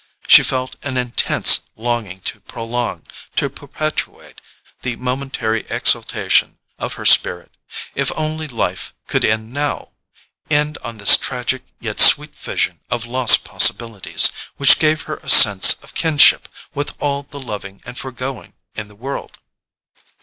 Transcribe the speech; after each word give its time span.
She 0.27 0.41
felt 0.41 0.77
an 0.81 0.97
intense 0.97 1.59
longing 1.75 2.21
to 2.21 2.39
prolong, 2.39 3.05
to 3.35 3.51
perpetuate, 3.51 4.41
the 4.81 4.95
momentary 4.95 5.63
exaltation 5.69 6.57
of 6.79 6.93
her 6.95 7.05
spirit. 7.05 7.51
If 7.93 8.11
only 8.15 8.47
life 8.47 8.95
could 9.05 9.23
end 9.23 9.53
now—end 9.53 10.79
on 10.79 10.97
this 10.97 11.17
tragic 11.17 11.61
yet 11.79 11.99
sweet 11.99 12.35
vision 12.35 12.79
of 12.89 13.05
lost 13.05 13.43
possibilities, 13.43 14.31
which 14.57 14.79
gave 14.79 15.03
her 15.03 15.17
a 15.17 15.29
sense 15.29 15.73
of 15.83 15.93
kinship 15.93 16.49
with 16.73 16.95
all 16.99 17.21
the 17.21 17.39
loving 17.39 17.79
and 17.85 17.95
foregoing 17.95 18.53
in 18.73 18.87
the 18.87 18.95
world! 18.95 19.37